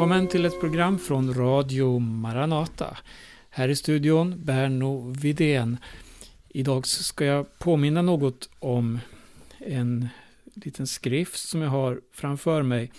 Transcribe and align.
Välkommen 0.00 0.28
till 0.28 0.44
ett 0.44 0.60
program 0.60 0.98
från 0.98 1.34
Radio 1.34 1.98
Maranata. 1.98 2.98
Här 3.50 3.68
i 3.68 3.76
studion 3.76 4.44
Berno 4.44 5.14
Vidén. 5.18 5.78
Idag 6.48 6.86
ska 6.86 7.24
jag 7.24 7.58
påminna 7.58 8.02
något 8.02 8.50
om 8.58 8.98
en 9.58 10.08
liten 10.54 10.86
skrift 10.86 11.38
som 11.38 11.62
jag 11.62 11.70
har 11.70 12.00
framför 12.12 12.62
mig. 12.62 12.92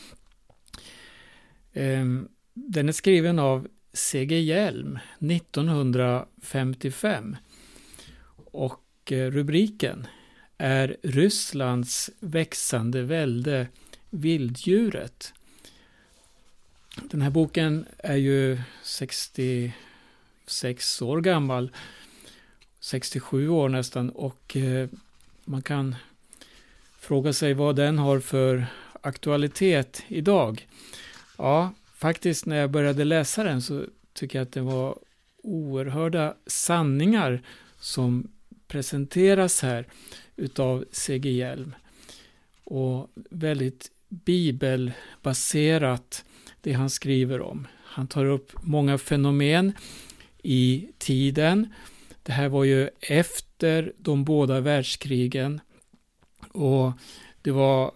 Ehm, 1.73 2.27
den 2.53 2.89
är 2.89 2.93
skriven 2.93 3.39
av 3.39 3.67
C.G. 3.93 4.39
Hjelm 4.39 4.99
1955. 5.19 7.37
Och 8.51 9.11
eh, 9.11 9.31
rubriken 9.31 10.07
är 10.57 10.97
Rysslands 11.03 12.09
växande 12.19 13.01
välde 13.01 13.67
vilddjuret. 14.09 15.33
Den 16.95 17.21
här 17.21 17.29
boken 17.29 17.85
är 17.97 18.15
ju 18.15 18.59
66 18.83 21.01
år 21.01 21.21
gammal. 21.21 21.71
67 22.79 23.49
år 23.49 23.69
nästan 23.69 24.09
och 24.09 24.57
eh, 24.57 24.89
man 25.45 25.61
kan 25.61 25.95
fråga 26.99 27.33
sig 27.33 27.53
vad 27.53 27.75
den 27.75 27.97
har 27.97 28.19
för 28.19 28.65
aktualitet 29.01 30.03
idag. 30.07 30.67
Ja, 31.37 31.73
faktiskt 31.93 32.45
när 32.45 32.55
jag 32.55 32.71
började 32.71 33.03
läsa 33.03 33.43
den 33.43 33.61
så 33.61 33.85
tycker 34.13 34.39
jag 34.39 34.45
att 34.45 34.51
det 34.51 34.61
var 34.61 34.97
oerhörda 35.43 36.35
sanningar 36.47 37.41
som 37.79 38.31
presenteras 38.67 39.61
här 39.61 39.87
utav 40.35 40.85
C.G. 40.91 41.31
Hjelm. 41.31 41.75
Och 42.63 43.09
väldigt 43.29 43.91
bibelbaserat 44.09 46.23
det 46.61 46.73
han 46.73 46.89
skriver 46.89 47.41
om. 47.41 47.67
Han 47.83 48.07
tar 48.07 48.25
upp 48.25 48.51
många 48.61 48.97
fenomen 48.97 49.73
i 50.43 50.87
tiden. 50.97 51.73
Det 52.23 52.31
här 52.31 52.49
var 52.49 52.63
ju 52.63 52.89
efter 52.99 53.93
de 53.97 54.23
båda 54.23 54.59
världskrigen. 54.59 55.61
Och 56.51 56.91
det 57.41 57.51
var 57.51 57.91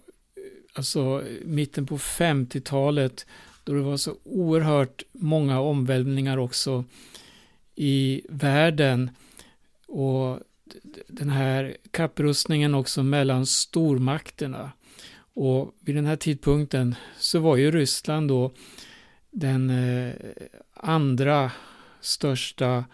alltså 0.72 1.22
mitten 1.44 1.86
på 1.86 1.98
50-talet 1.98 3.26
då 3.64 3.72
det 3.72 3.80
var 3.80 3.96
så 3.96 4.16
oerhört 4.24 5.02
många 5.12 5.60
omvälvningar 5.60 6.36
också 6.36 6.84
i 7.74 8.22
världen. 8.28 9.10
Och 9.86 10.40
den 11.06 11.28
här 11.28 11.76
kapprustningen 11.90 12.74
också 12.74 13.02
mellan 13.02 13.46
stormakterna. 13.46 14.72
Och 15.36 15.74
vid 15.80 15.94
den 15.94 16.06
här 16.06 16.16
tidpunkten 16.16 16.94
så 17.18 17.38
var 17.38 17.56
ju 17.56 17.70
Ryssland 17.70 18.28
då 18.28 18.52
den 19.30 19.70
eh, 19.70 20.12
andra 20.74 21.52
största 22.00 22.84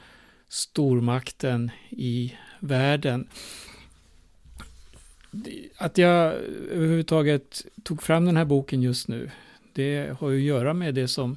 stormakten 0.49 1.71
i 1.91 2.35
världen. 2.61 3.29
Att 5.77 5.99
jag 5.99 6.35
överhuvudtaget 6.71 7.67
tog 7.83 8.03
fram 8.03 8.25
den 8.25 8.37
här 8.37 8.45
boken 8.45 8.83
just 8.83 9.09
nu, 9.09 9.31
det 9.73 10.17
har 10.21 10.31
ju 10.31 10.37
att 10.39 10.43
göra 10.43 10.75
med 10.75 10.95
det 10.95 11.09
som 11.09 11.37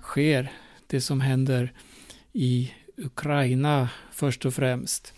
sker, 0.00 0.52
det 0.86 1.00
som 1.00 1.20
händer 1.20 1.72
i 2.32 2.72
Ukraina 2.96 3.88
först 4.12 4.46
och 4.46 4.54
främst. 4.54 5.14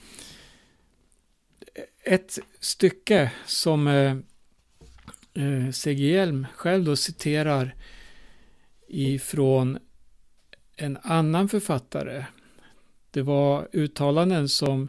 Ett 2.05 2.39
stycke 2.61 3.33
som 3.47 3.87
eh, 3.87 4.17
eh, 5.35 5.71
C.G. 5.71 6.13
Hjelm 6.13 6.47
själv 6.55 6.85
då 6.85 6.97
citerar 6.97 7.75
ifrån 8.89 9.79
en 10.77 10.99
annan 11.03 11.49
författare. 11.49 12.25
Det 13.11 13.23
var 13.23 13.69
uttalanden 13.73 14.49
som 14.49 14.89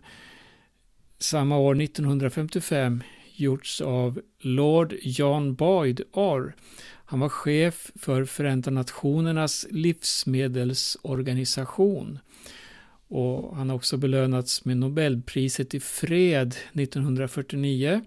samma 1.20 1.58
år 1.58 1.82
1955 1.82 3.04
gjorts 3.36 3.82
av 3.82 4.22
Lord 4.40 4.96
John 5.02 5.56
Boyd 5.56 6.02
Orr. 6.12 6.56
Han 7.06 7.20
var 7.20 7.30
chef 7.30 7.92
för 7.96 8.26
Förenta 8.26 8.72
Nationernas 8.72 9.68
livsmedelsorganisation. 9.70 12.20
Och 13.08 13.56
han 13.56 13.70
har 13.70 13.76
också 13.76 13.98
belönats 13.98 14.66
med 14.66 14.78
Nobelpriset 14.78 15.74
i 15.74 15.80
fred 15.80 16.56
1949 16.74 18.02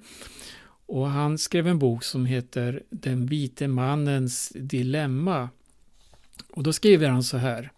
och 0.87 1.09
han 1.09 1.39
skrev 1.39 1.67
en 1.67 1.79
bok 1.79 2.05
som 2.05 2.27
heter 2.27 2.83
Den 2.91 3.27
vite 3.27 3.69
mannens 3.69 4.53
dilemma. 4.55 5.49
Och 6.51 6.63
då 6.63 6.73
skriver 6.73 7.09
han 7.09 7.23
så 7.23 7.37
här. 7.37 7.73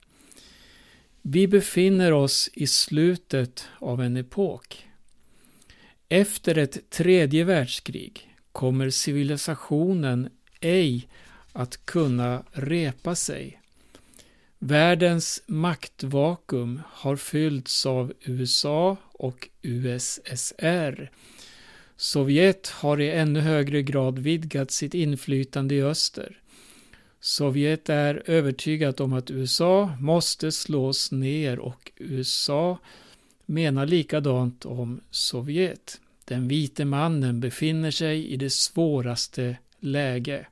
Vi 1.22 1.48
befinner 1.48 2.12
oss 2.12 2.50
i 2.52 2.66
slutet 2.66 3.68
av 3.78 4.02
en 4.02 4.16
epok. 4.16 4.86
Efter 6.08 6.58
ett 6.58 6.90
tredje 6.90 7.44
världskrig 7.44 8.36
kommer 8.52 8.90
civilisationen 8.90 10.28
ej 10.60 11.08
att 11.52 11.86
kunna 11.86 12.42
repa 12.52 13.14
sig. 13.14 13.60
Världens 14.58 15.42
maktvakuum 15.46 16.82
har 16.86 17.16
fyllts 17.16 17.86
av 17.86 18.12
USA 18.20 18.96
och 19.12 19.48
USSR 19.62 21.10
Sovjet 21.96 22.68
har 22.68 23.00
i 23.00 23.10
ännu 23.10 23.40
högre 23.40 23.82
grad 23.82 24.18
vidgat 24.18 24.70
sitt 24.70 24.94
inflytande 24.94 25.74
i 25.74 25.82
öster. 25.82 26.40
Sovjet 27.20 27.88
är 27.88 28.22
övertygat 28.26 29.00
om 29.00 29.12
att 29.12 29.30
USA 29.30 29.96
måste 30.00 30.52
slås 30.52 31.12
ner 31.12 31.58
och 31.58 31.92
USA 31.96 32.78
menar 33.46 33.86
likadant 33.86 34.64
om 34.64 35.00
Sovjet. 35.10 36.00
Den 36.24 36.48
vite 36.48 36.84
mannen 36.84 37.40
befinner 37.40 37.90
sig 37.90 38.26
i 38.26 38.36
det 38.36 38.50
svåraste 38.50 39.56
läge. 39.80 40.46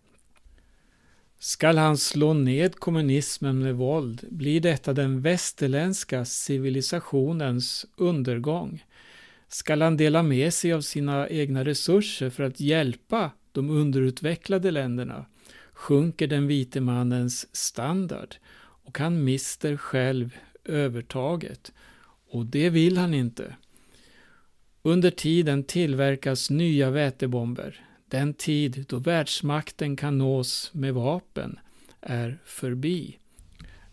Skall 1.38 1.78
han 1.78 1.98
slå 1.98 2.32
ned 2.32 2.74
kommunismen 2.74 3.58
med 3.58 3.74
våld 3.74 4.24
blir 4.30 4.60
detta 4.60 4.92
den 4.92 5.20
västerländska 5.20 6.24
civilisationens 6.24 7.86
undergång 7.96 8.84
skall 9.54 9.82
han 9.82 9.96
dela 9.96 10.22
med 10.22 10.54
sig 10.54 10.72
av 10.72 10.80
sina 10.80 11.28
egna 11.28 11.64
resurser 11.64 12.30
för 12.30 12.44
att 12.44 12.60
hjälpa 12.60 13.30
de 13.52 13.70
underutvecklade 13.70 14.70
länderna 14.70 15.26
sjunker 15.72 16.26
den 16.26 16.46
vite 16.46 16.80
mannens 16.80 17.56
standard 17.56 18.34
och 18.56 18.98
han 18.98 19.24
mister 19.24 19.76
själv 19.76 20.36
övertaget. 20.64 21.72
Och 22.30 22.46
det 22.46 22.70
vill 22.70 22.96
han 22.96 23.14
inte. 23.14 23.56
Under 24.82 25.10
tiden 25.10 25.64
tillverkas 25.64 26.50
nya 26.50 26.90
vätebomber. 26.90 27.84
Den 28.08 28.34
tid 28.34 28.84
då 28.88 28.98
världsmakten 28.98 29.96
kan 29.96 30.18
nås 30.18 30.70
med 30.74 30.94
vapen 30.94 31.58
är 32.00 32.38
förbi. 32.44 33.18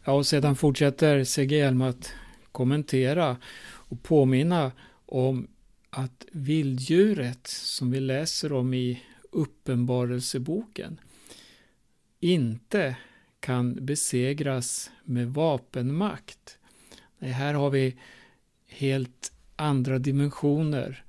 Ja, 0.03 0.13
och 0.13 0.25
sedan 0.25 0.55
fortsätter 0.55 1.23
C.G. 1.23 1.59
Elm 1.59 1.81
att 1.81 2.13
kommentera 2.51 3.37
och 3.63 4.03
påminna 4.03 4.71
om 5.11 5.47
att 5.89 6.25
vilddjuret 6.31 7.47
som 7.47 7.91
vi 7.91 7.99
läser 7.99 8.53
om 8.53 8.73
i 8.73 9.03
Uppenbarelseboken 9.31 10.99
inte 12.19 12.95
kan 13.39 13.85
besegras 13.85 14.91
med 15.03 15.27
vapenmakt. 15.27 16.57
Nej, 17.19 17.31
här 17.31 17.53
har 17.53 17.69
vi 17.69 17.95
helt 18.67 19.31
andra 19.55 19.99
dimensioner 19.99 21.03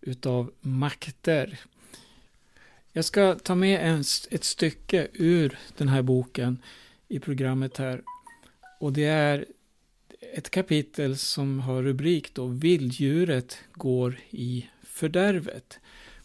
utav 0.00 0.52
makter. 0.60 1.60
Jag 2.92 3.04
ska 3.04 3.34
ta 3.34 3.54
med 3.54 3.90
en, 3.90 4.00
ett 4.30 4.44
stycke 4.44 5.08
ur 5.12 5.58
den 5.76 5.88
här 5.88 6.02
boken 6.02 6.62
i 7.08 7.18
programmet 7.18 7.76
här. 7.76 8.02
Och 8.80 8.92
det 8.92 9.04
är 9.04 9.46
ett 10.20 10.50
kapitel 10.50 11.16
som 11.16 11.60
har 11.60 11.82
rubrik 11.82 12.34
då 12.34 12.46
Vilddjuret 12.46 13.58
går 13.72 14.18
i 14.30 14.66
fördärvet. 14.82 15.78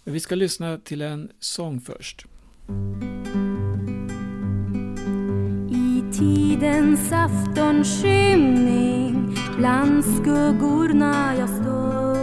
Men 0.04 0.14
vi 0.14 0.20
ska 0.20 0.36
lyssna 0.36 0.78
till 0.78 1.02
en 1.02 1.32
sång 1.40 1.82
först. 1.82 2.26
I 5.70 6.04
tidens 6.14 7.12
aftonskymning 7.12 9.38
bland 9.58 10.06
skuggorna 10.06 11.36
jag 11.38 11.50
står 11.50 12.14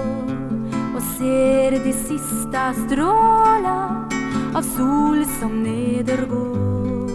och 0.96 1.02
ser 1.18 1.70
de 1.70 1.92
sista 1.92 2.72
strålar 2.72 4.08
av 4.54 4.62
sol 4.62 5.24
som 5.40 5.62
nedergår. 5.62 7.10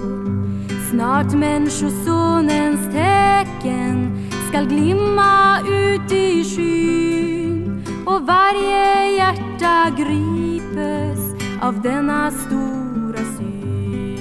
Snart 0.91 1.33
Människosonens 1.33 2.93
tecken 2.93 4.24
skall 4.49 4.65
glimma 4.65 5.59
ut 5.67 6.11
i 6.11 6.43
skyn 6.43 7.83
och 8.05 8.21
varje 8.21 9.11
hjärta 9.15 9.89
gripes 9.97 11.19
av 11.61 11.81
denna 11.81 12.31
stora 12.31 13.23
syn. 13.37 14.19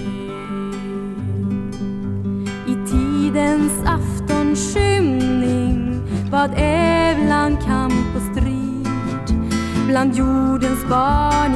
I 2.66 2.74
tidens 2.90 3.72
aftonskymning 3.86 6.00
vad 6.30 6.50
är 6.56 7.24
bland 7.24 7.64
kamp 7.64 8.16
och 8.16 8.22
strid 8.32 8.88
bland 9.86 10.14
jordens 10.14 10.88
barn 10.88 11.54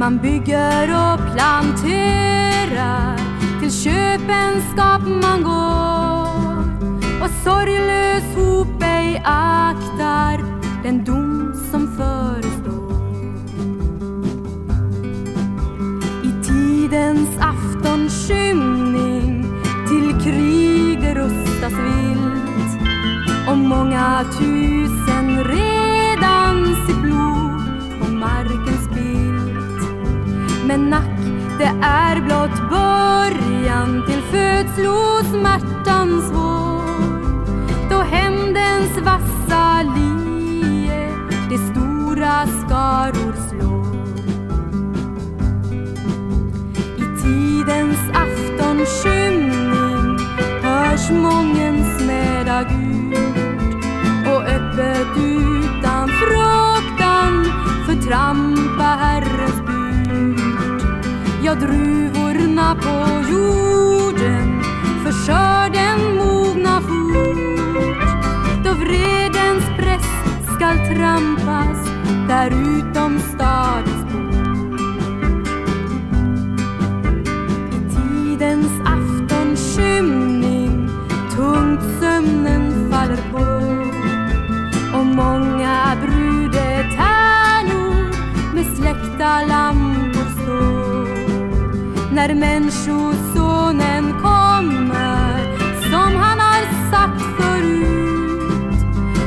Man 0.00 0.18
bygger 0.18 0.82
och 0.82 1.20
planterar 1.34 3.16
till 3.60 3.72
köpenskap 3.72 5.02
man 5.22 5.42
går 5.42 6.28
och 7.22 7.30
sorglös 7.44 8.24
hop 8.36 8.82
ej 8.82 9.22
aktar 9.24 10.44
den 10.82 11.04
dom 11.04 11.54
som 11.70 11.96
förestår. 11.96 12.90
I 16.24 16.32
tidens 16.44 17.28
aftonskymning 17.40 19.44
till 19.88 20.20
krig 20.22 21.16
rustas 21.16 21.72
vilt 21.72 22.78
och 23.48 23.58
många 23.58 24.24
tusen 24.38 25.44
redan 25.44 26.76
sitt 26.86 27.02
blod 27.02 27.49
Men 30.70 30.90
nack, 30.90 31.20
det 31.58 31.72
är 31.82 32.20
blott 32.20 32.70
början 32.70 34.04
till 34.06 34.22
födslosmärtan 34.22 36.22
vår 36.32 37.90
då 37.90 37.96
hämndens 37.96 38.98
vassa 39.04 39.82
lie 39.82 41.08
de 41.50 41.58
stora 41.58 42.46
skaror 42.46 43.32
druvorna 61.60 62.74
på 62.74 63.30
jorden 63.32 64.62
förstör 65.04 65.70
den 65.72 66.16
mogna 66.16 66.80
fort 66.80 68.00
då 68.64 68.72
vredens 68.72 69.64
press 69.78 70.06
skall 70.54 70.76
trampas 70.76 71.88
där 72.28 72.50
utom 72.50 73.18
när 92.20 92.34
Människosonen 92.34 94.12
kommer 94.22 95.54
som 95.82 96.16
han 96.16 96.38
har 96.40 96.90
sagt 96.90 97.22
förut 97.36 98.80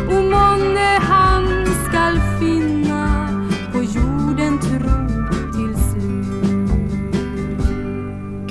och 0.08 0.24
månne 0.24 1.00
han 1.02 1.66
skall 1.66 2.20
finna 2.40 3.30
på 3.72 3.84
jorden 3.84 4.60
tro 4.60 5.08
till 5.54 5.76
slut. 5.90 6.28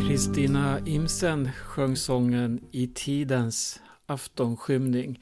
Kristina 0.09 0.81
Imsen 0.87 1.53
sjöng 1.53 1.97
sången 1.97 2.61
I 2.71 2.87
tidens 2.87 3.81
aftonskymning. 4.07 5.21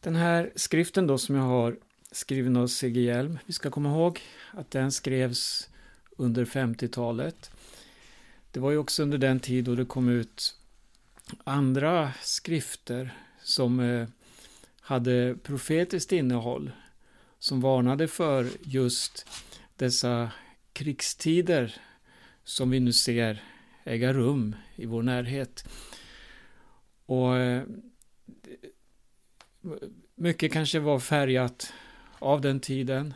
Den 0.00 0.14
här 0.14 0.52
skriften 0.56 1.06
då 1.06 1.18
som 1.18 1.34
jag 1.34 1.42
har 1.42 1.76
skriven 2.12 2.56
av 2.56 2.66
C.G. 2.66 3.00
Hjelm, 3.00 3.38
vi 3.46 3.52
ska 3.52 3.70
komma 3.70 3.88
ihåg 3.88 4.20
att 4.52 4.70
den 4.70 4.92
skrevs 4.92 5.68
under 6.22 6.44
50-talet. 6.44 7.50
Det 8.50 8.60
var 8.60 8.70
ju 8.70 8.78
också 8.78 9.02
under 9.02 9.18
den 9.18 9.40
tid 9.40 9.64
då 9.64 9.74
det 9.74 9.84
kom 9.84 10.08
ut 10.08 10.56
andra 11.44 12.12
skrifter 12.22 13.14
som 13.42 13.80
eh, 13.80 14.08
hade 14.80 15.36
profetiskt 15.42 16.12
innehåll 16.12 16.72
som 17.38 17.60
varnade 17.60 18.08
för 18.08 18.48
just 18.60 19.26
dessa 19.76 20.30
krigstider 20.72 21.76
som 22.44 22.70
vi 22.70 22.80
nu 22.80 22.92
ser 22.92 23.42
äga 23.84 24.12
rum 24.12 24.56
i 24.76 24.86
vår 24.86 25.02
närhet. 25.02 25.64
Och 27.06 27.36
eh, 27.36 27.62
mycket 30.14 30.52
kanske 30.52 30.80
var 30.80 31.00
färgat 31.00 31.72
av 32.18 32.40
den 32.40 32.60
tiden, 32.60 33.14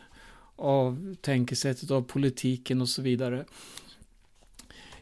av 0.57 1.15
tänkesättet, 1.21 1.91
av 1.91 2.01
politiken 2.01 2.81
och 2.81 2.89
så 2.89 3.01
vidare. 3.01 3.45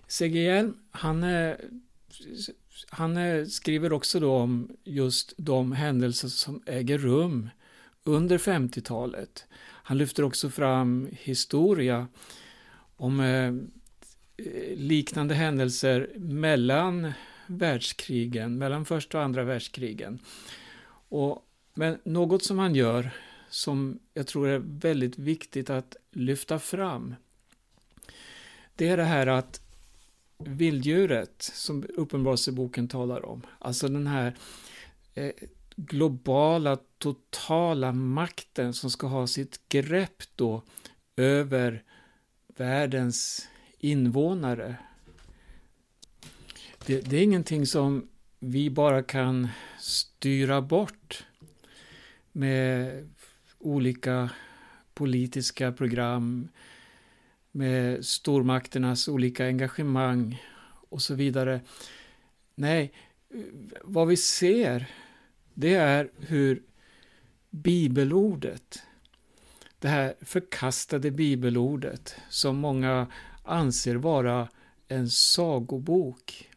C.G. 0.07 0.43
Hjelm, 0.43 0.77
han, 0.91 1.23
är, 1.23 1.61
han 2.89 3.17
är, 3.17 3.45
skriver 3.45 3.93
också 3.93 4.19
då 4.19 4.35
om 4.35 4.69
just 4.83 5.33
de 5.37 5.71
händelser 5.71 6.27
som 6.27 6.63
äger 6.65 6.97
rum 6.97 7.49
under 8.03 8.37
50-talet. 8.37 9.45
Han 9.83 9.97
lyfter 9.97 10.23
också 10.23 10.49
fram 10.49 11.09
historia 11.11 12.07
om 12.97 13.19
eh, 13.19 13.53
liknande 14.75 15.35
händelser 15.35 16.09
mellan 16.15 17.11
världskrigen, 17.47 18.57
mellan 18.57 18.85
första 18.85 19.17
och 19.17 19.23
andra 19.23 19.43
världskrigen. 19.43 20.19
Och, 21.09 21.45
men 21.73 21.97
något 22.03 22.43
som 22.43 22.59
han 22.59 22.75
gör 22.75 23.11
som 23.49 23.99
jag 24.13 24.27
tror 24.27 24.47
är 24.47 24.61
väldigt 24.65 25.17
viktigt 25.17 25.69
att 25.69 25.95
lyfta 26.11 26.59
fram, 26.59 27.15
det 28.75 28.87
är 28.87 28.97
det 28.97 29.03
här 29.03 29.27
att 29.27 29.61
vilddjuret, 30.37 31.41
som 31.41 31.85
Uppenbarelseboken 31.89 32.87
talar 32.87 33.25
om, 33.25 33.41
alltså 33.59 33.87
den 33.87 34.07
här 34.07 34.35
eh, 35.13 35.31
globala, 35.75 36.77
totala 36.97 37.91
makten 37.91 38.73
som 38.73 38.89
ska 38.89 39.07
ha 39.07 39.27
sitt 39.27 39.69
grepp 39.69 40.23
då 40.35 40.63
över 41.15 41.83
världens 42.47 43.47
invånare. 43.79 44.75
Det, 46.85 47.01
det, 47.01 47.17
är 47.17 47.23
ingenting 47.23 47.65
som 47.65 48.09
vi 48.39 48.69
bara 48.69 49.03
kan 49.03 49.47
styra 49.79 50.61
bort 50.61 51.25
med 52.31 53.09
olika 53.65 54.29
politiska 54.93 55.71
program, 55.71 56.47
med 57.51 58.05
stormakternas 58.05 59.07
olika 59.07 59.45
engagemang 59.45 60.43
och 60.89 61.01
så 61.01 61.15
vidare. 61.15 61.61
Nej, 62.55 62.93
vad 63.83 64.07
vi 64.07 64.17
ser, 64.17 64.91
det 65.53 65.73
är 65.73 66.09
hur 66.17 66.63
bibelordet, 67.49 68.83
det 69.79 69.87
här 69.87 70.15
förkastade 70.21 71.11
bibelordet 71.11 72.15
som 72.29 72.57
många 72.57 73.07
anser 73.43 73.95
vara 73.95 74.49
en 74.87 75.09
sagobok. 75.09 76.51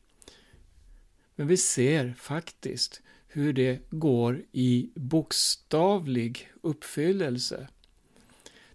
Men 1.34 1.46
vi 1.46 1.56
ser 1.56 2.12
faktiskt 2.12 3.02
hur 3.28 3.52
det 3.52 3.90
går 3.90 4.42
i 4.52 4.90
bokstavlig 4.94 6.50
uppfyllelse. 6.62 7.68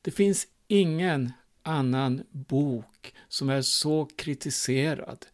Det 0.01 0.11
finns 0.11 0.47
ingen 0.67 1.31
annan 1.63 2.23
bok 2.31 3.13
som 3.27 3.49
är 3.49 3.61
så 3.61 4.05
kritiserad 4.15 5.25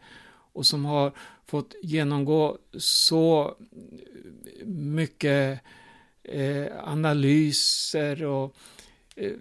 och 0.53 0.65
som 0.65 0.85
har 0.85 1.13
fått 1.45 1.75
genomgå 1.81 2.57
så 2.77 3.57
mycket 4.65 5.59
eh, 6.23 6.89
analyser 6.89 8.23
och 8.23 8.55
eh, 9.15 9.33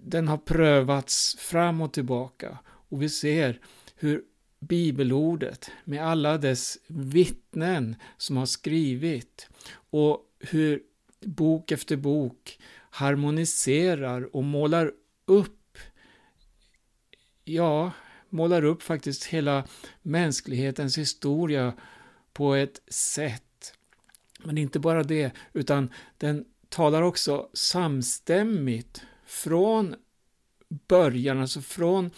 den 0.00 0.28
har 0.28 0.38
prövats 0.38 1.36
fram 1.38 1.80
och 1.80 1.92
tillbaka 1.92 2.58
och 2.64 3.02
vi 3.02 3.08
ser 3.08 3.60
hur 3.96 4.22
bibelordet 4.60 5.70
med 5.84 6.06
alla 6.06 6.38
dess 6.38 6.78
vittnen 6.86 7.96
som 8.16 8.36
har 8.36 8.46
skrivit 8.46 9.48
och 9.90 10.20
hur 10.38 10.82
bok 11.20 11.72
efter 11.72 11.96
bok 11.96 12.58
harmoniserar 12.90 14.36
och 14.36 14.44
målar 14.44 14.92
upp, 15.24 15.78
ja, 17.44 17.92
målar 18.28 18.64
upp 18.64 18.82
faktiskt 18.82 19.24
hela 19.24 19.64
mänsklighetens 20.02 20.98
historia 20.98 21.72
på 22.32 22.54
ett 22.54 22.82
sätt. 22.88 23.74
Men 24.44 24.58
inte 24.58 24.78
bara 24.78 25.02
det, 25.02 25.32
utan 25.52 25.92
den 26.18 26.44
talar 26.68 27.02
också 27.02 27.48
samstämmigt 27.52 29.02
från 29.26 29.94
början, 30.68 31.40
alltså 31.40 31.60
från 31.60 32.10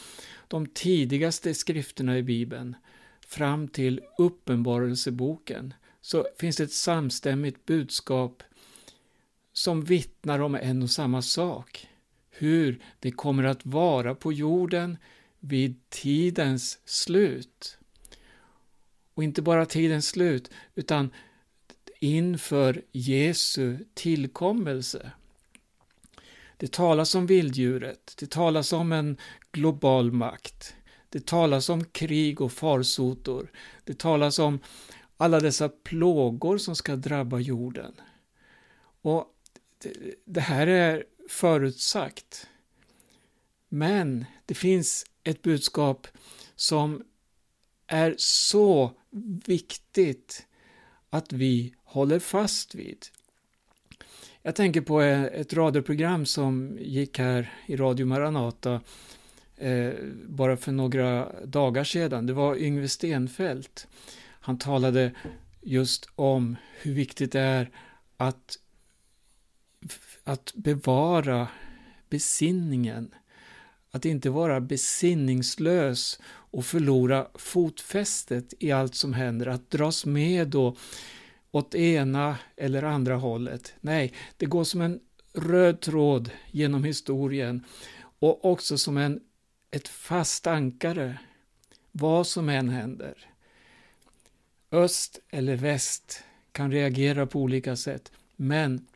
de 0.49 0.67
tidigaste 0.67 1.55
skrifterna 1.55 2.19
i 2.19 2.23
Bibeln 2.23 2.77
fram 3.21 3.69
till 3.69 4.01
Uppenbarelseboken 4.19 5.75
så 6.01 6.27
finns 6.39 6.57
det 6.57 6.65
ett 6.65 6.73
samstämmigt 6.73 7.67
budskap 7.67 8.43
som 9.53 9.85
vittnar 9.85 10.41
om 10.41 10.55
en 10.55 10.83
och 10.83 10.91
samma 10.91 11.23
sak. 11.23 11.89
Hur 12.31 12.83
det 13.01 13.11
kommer 13.11 13.45
att 13.45 13.67
vara 13.67 14.15
på 14.15 14.33
jorden 14.33 14.99
vid 15.41 15.89
tidens 15.89 16.79
slut. 16.85 17.79
Och 19.15 19.25
inte 19.25 19.43
bara 19.43 19.67
tidens 19.67 20.09
slut, 20.09 20.51
utan 20.75 21.11
inför 22.01 22.83
Jesu 22.93 23.79
tillkommelse. 23.95 25.13
Det 26.61 26.73
talas 26.73 27.15
om 27.15 27.27
vilddjuret, 27.27 28.15
det 28.19 28.31
talas 28.31 28.73
om 28.73 28.93
en 28.93 29.17
global 29.53 30.13
makt, 30.13 30.75
det 31.09 31.27
talas 31.27 31.69
om 31.69 31.85
krig 31.85 32.41
och 32.41 32.53
farsotor, 32.53 33.51
det 33.85 33.99
talas 33.99 34.39
om 34.39 34.59
alla 35.17 35.41
dessa 35.41 35.69
plågor 35.69 36.59
som 36.59 36.77
ska 36.77 36.97
drabba 36.97 37.39
jorden. 37.39 37.93
Och 39.03 39.35
det 40.25 40.41
här 40.41 40.67
är 40.67 41.05
förutsagt. 41.29 42.47
Men 43.69 44.25
det 44.47 44.55
finns 44.55 45.07
ett 45.25 45.43
budskap 45.43 46.07
som 46.57 47.05
är 47.87 48.15
så 48.19 48.93
viktigt 49.47 50.47
att 51.11 51.33
vi 51.33 51.75
håller 51.85 52.19
fast 52.19 52.75
vid. 52.75 53.07
Jag 54.43 54.55
tänker 54.55 54.81
på 54.81 55.03
eh, 55.03 55.25
ett 55.25 55.53
radioprogram 55.53 56.27
som 56.27 56.79
gick 56.81 57.19
här 57.19 57.53
i 57.67 57.77
Radio 57.77 58.07
Maranata 58.07 58.81
eh, 59.57 59.93
bara 60.27 60.57
för 60.57 60.73
några 60.73 61.29
dagar 61.45 61.85
sedan. 61.85 62.27
Det 62.27 62.33
var 62.33 62.57
Yngve 62.57 62.89
Stenfeldt. 62.89 63.87
Han 64.41 64.59
talade 64.59 65.13
just 65.61 66.09
om 66.15 66.57
hur 66.83 66.95
viktigt 66.95 67.33
det 67.33 67.41
är 67.41 67.71
att, 68.17 68.59
att 70.25 70.53
bevara 70.55 71.49
besinningen. 72.09 73.15
Att 73.91 74.05
inte 74.05 74.31
vara 74.31 74.61
besinningslös 74.61 76.21
och 76.27 76.65
förlora 76.65 77.27
fotfästet 77.35 78.55
i 78.59 78.73
allt 78.73 78.95
som 78.95 79.13
händer, 79.15 79.47
att 79.47 79.71
dras 79.71 80.07
med 80.07 80.49
då 80.49 80.77
åt 81.51 81.75
ena 81.75 82.39
eller 82.57 82.83
andra 82.83 83.17
hållet. 83.17 83.75
Nej, 83.81 84.13
det 84.37 84.47
går 84.47 84.65
som 84.65 84.81
en 84.81 85.01
röd 85.33 85.81
tråd 85.81 86.31
genom 86.51 86.85
historien 86.85 87.65
och 88.19 88.45
också 88.45 88.79
som 88.79 88.97
en, 88.97 89.21
ett 89.71 89.89
fast 89.89 90.47
ankare, 90.47 91.19
vad 91.93 92.27
som 92.27 92.49
än 92.49 92.69
händer. 92.69 93.15
Öst 94.71 95.21
eller 95.29 95.57
väst 95.57 96.25
kan 96.53 96.73
reagera 96.73 97.27
på 97.27 97.41
olika 97.41 97.77
sätt, 97.77 98.13
men 98.37 98.87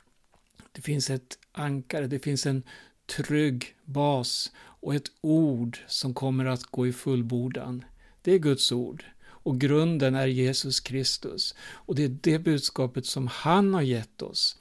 det 0.72 0.82
finns 0.82 1.10
ett 1.10 1.38
ankare, 1.52 2.06
det 2.06 2.18
finns 2.18 2.46
en 2.46 2.62
trygg 3.06 3.74
bas 3.84 4.52
och 4.56 4.94
ett 4.94 5.12
ord 5.20 5.78
som 5.86 6.14
kommer 6.14 6.44
att 6.44 6.62
gå 6.62 6.86
i 6.86 6.92
fullbordan. 6.92 7.84
Det 8.22 8.32
är 8.32 8.38
Guds 8.38 8.72
ord. 8.72 9.04
Och 9.44 9.60
grunden 9.60 10.14
är 10.14 10.26
Jesus 10.26 10.80
Kristus. 10.80 11.54
Och 11.60 11.94
det 11.94 12.04
är 12.04 12.18
det 12.20 12.38
budskapet 12.38 13.06
som 13.06 13.26
han 13.26 13.74
har 13.74 13.82
gett 13.82 14.22
oss, 14.22 14.58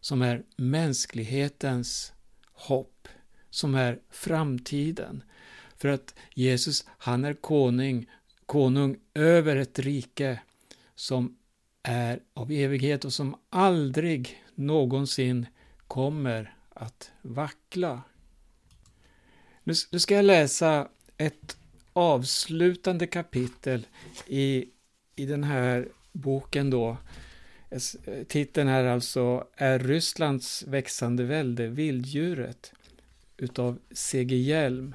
som 0.00 0.22
är 0.22 0.42
mänsklighetens 0.56 2.12
hopp, 2.52 3.08
som 3.50 3.74
är 3.74 3.98
framtiden. 4.10 5.22
För 5.76 5.88
att 5.88 6.14
Jesus, 6.34 6.84
han 6.98 7.24
är 7.24 7.34
konung, 7.34 8.06
konung 8.46 8.96
över 9.14 9.56
ett 9.56 9.78
rike 9.78 10.40
som 10.94 11.36
är 11.82 12.20
av 12.34 12.52
evighet 12.52 13.04
och 13.04 13.12
som 13.12 13.36
aldrig 13.50 14.44
någonsin 14.54 15.46
kommer 15.86 16.56
att 16.70 17.10
vackla. 17.22 18.02
Nu, 19.64 19.74
ska 19.74 20.14
jag 20.14 20.24
läsa 20.24 20.88
ett 21.16 21.56
avslutande 21.96 23.06
kapitel 23.06 23.86
i, 24.26 24.64
i 25.16 25.26
den 25.26 25.44
här 25.44 25.88
boken 26.12 26.70
då. 26.70 26.96
Eh, 27.70 28.24
titeln 28.28 28.68
är 28.68 28.84
alltså 28.84 29.46
Är 29.56 29.78
Rysslands 29.78 30.64
växande 30.66 31.24
välde 31.24 31.68
vilddjuret? 31.68 32.72
utav 33.36 33.78
C.G. 33.90 34.36
Hjelm. 34.36 34.94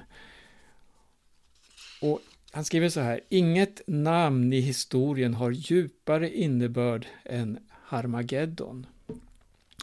Och 2.02 2.20
han 2.50 2.64
skriver 2.64 2.88
så 2.88 3.00
här. 3.00 3.20
Inget 3.28 3.82
namn 3.86 4.52
i 4.52 4.60
historien 4.60 5.34
har 5.34 5.50
djupare 5.50 6.36
innebörd 6.36 7.06
än 7.24 7.58
Harmageddon. 7.70 8.86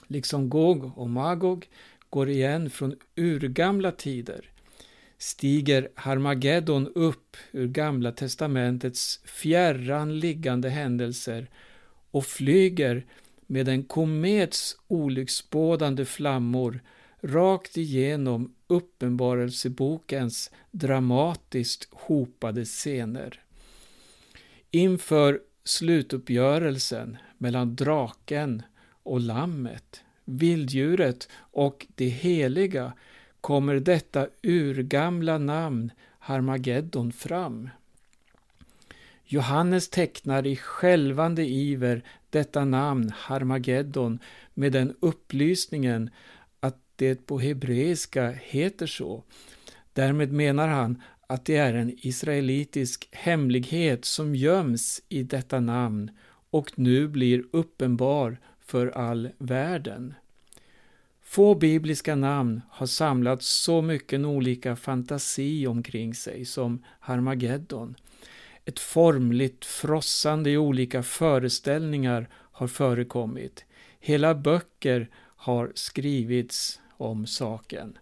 Liksom 0.07 0.49
Gog 0.49 0.97
och 0.97 1.09
Magog 1.09 1.67
går 2.09 2.29
igen 2.29 2.69
från 2.69 2.95
urgamla 3.15 3.91
tider 3.91 4.49
stiger 5.19 5.89
Harmageddon 5.95 6.88
upp 6.95 7.38
ur 7.51 7.67
Gamla 7.67 8.11
testamentets 8.11 9.19
fjärran 9.25 10.19
liggande 10.19 10.69
händelser 10.69 11.49
och 12.11 12.25
flyger 12.25 13.05
med 13.47 13.67
en 13.67 13.83
komets 13.83 14.77
olycksbådande 14.88 16.05
flammor 16.05 16.79
rakt 17.21 17.77
igenom 17.77 18.53
Uppenbarelsebokens 18.67 20.51
dramatiskt 20.71 21.88
hopade 21.91 22.65
scener. 22.65 23.43
Inför 24.71 25.39
slutuppgörelsen 25.63 27.17
mellan 27.38 27.75
draken 27.75 28.63
och 29.03 29.19
lammet, 29.19 30.03
vilddjuret 30.25 31.29
och 31.35 31.88
det 31.95 32.09
heliga 32.09 32.93
kommer 33.41 33.75
detta 33.75 34.27
urgamla 34.43 35.38
namn 35.38 35.91
Harmageddon 36.19 37.12
fram. 37.12 37.69
Johannes 39.25 39.89
tecknar 39.89 40.48
i 40.48 40.55
skälvande 40.55 41.46
iver 41.46 42.03
detta 42.29 42.65
namn 42.65 43.12
Harmageddon 43.15 44.19
med 44.53 44.72
den 44.72 44.96
upplysningen 45.00 46.10
att 46.60 46.77
det 46.96 47.25
på 47.25 47.39
hebreiska 47.39 48.31
heter 48.31 48.88
så. 48.88 49.24
Därmed 49.93 50.31
menar 50.31 50.67
han 50.67 51.01
att 51.27 51.46
det 51.46 51.55
är 51.55 51.74
en 51.74 51.96
israelitisk 51.98 53.10
hemlighet 53.12 54.05
som 54.05 54.36
göms 54.36 55.01
i 55.10 55.24
detta 55.24 55.60
namn 55.60 56.12
och 56.50 56.72
nu 56.75 57.08
blir 57.08 57.43
uppenbar 57.51 58.38
för 58.60 58.88
all 58.88 59.29
världen. 59.38 60.13
Få 61.29 61.55
bibliska 61.55 62.15
namn 62.15 62.62
har 62.69 62.86
samlat 62.86 63.43
så 63.43 63.81
mycket 63.81 64.19
olika 64.19 64.75
fantasi 64.75 65.67
omkring 65.67 66.13
sig 66.13 66.45
som 66.45 66.83
Harmageddon. 67.00 67.95
Ett 68.65 68.79
formligt 68.79 69.65
frossande 69.65 70.50
i 70.50 70.57
olika 70.57 71.03
föreställningar 71.03 72.29
har 72.33 72.67
förekommit. 72.67 73.65
Hela 74.00 74.36
böcker 74.36 75.09
har 75.36 75.71
skrivits 75.75 76.79
om 76.98 77.27
saken. 77.27 77.98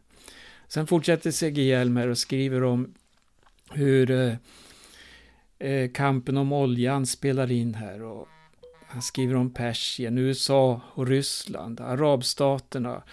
Sen 0.67 0.87
fortsätter 0.87 1.31
C.G. 1.31 1.63
Hjelmer 1.63 2.07
och 2.07 2.17
skriver 2.17 2.63
om 2.63 2.93
hur 3.71 4.11
eh, 4.11 4.33
eh, 5.59 5.91
kampen 5.91 6.37
om 6.37 6.53
oljan 6.53 7.05
spelar 7.05 7.51
in 7.51 7.73
här. 7.73 8.01
Och 8.03 8.27
han 8.87 9.01
skriver 9.01 9.35
om 9.35 9.53
Persien, 9.53 10.17
USA 10.17 10.81
och 10.93 11.07
Ryssland, 11.07 11.81
arabstaterna 11.81 13.03